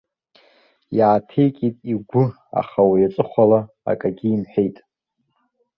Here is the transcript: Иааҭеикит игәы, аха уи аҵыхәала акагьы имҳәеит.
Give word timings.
Иааҭеикит 0.97 1.77
игәы, 1.91 2.23
аха 2.59 2.81
уи 2.91 3.07
аҵыхәала 3.07 3.59
акагьы 3.89 4.27
имҳәеит. 4.33 4.77